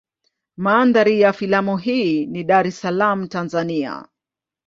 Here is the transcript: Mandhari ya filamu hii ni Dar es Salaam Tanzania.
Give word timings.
Mandhari 0.57 1.21
ya 1.21 1.33
filamu 1.33 1.77
hii 1.77 2.25
ni 2.25 2.43
Dar 2.43 2.67
es 2.67 2.79
Salaam 2.79 3.27
Tanzania. 3.27 4.07